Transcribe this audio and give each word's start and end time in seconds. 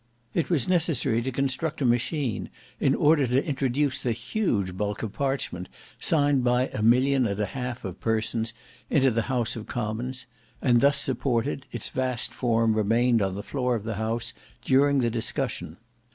It 0.33 0.49
was 0.49 0.67
necessary 0.67 1.21
to 1.21 1.31
construct 1.31 1.79
a 1.79 1.85
machine 1.85 2.49
in 2.79 2.95
order 2.95 3.27
to 3.27 3.45
introduce 3.45 4.01
the 4.01 4.13
huge 4.13 4.75
bulk 4.75 5.03
of 5.03 5.13
parchment 5.13 5.69
signed 5.99 6.43
by 6.43 6.69
a 6.69 6.81
million 6.81 7.27
and 7.27 7.39
a 7.39 7.45
half 7.45 7.85
of 7.85 7.99
persons, 7.99 8.51
into 8.89 9.11
the 9.11 9.21
House 9.29 9.55
of 9.55 9.67
Commons, 9.67 10.25
and 10.59 10.81
thus 10.81 10.97
supported, 10.97 11.67
its 11.71 11.89
vast 11.89 12.33
form 12.33 12.73
remained 12.73 13.21
on 13.21 13.35
the 13.35 13.43
floor 13.43 13.75
of 13.75 13.83
the 13.83 13.97
House 14.01 14.33
during 14.63 15.01
the 15.01 15.11
discussion. 15.11 15.77